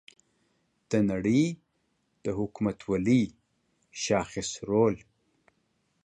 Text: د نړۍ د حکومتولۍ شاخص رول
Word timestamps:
د 0.89 0.91
نړۍ 1.09 1.43
د 2.23 2.25
حکومتولۍ 2.39 3.23
شاخص 4.03 4.49
رول 4.69 4.95